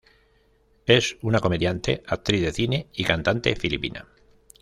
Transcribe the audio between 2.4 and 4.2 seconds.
de cine y cantante filipina.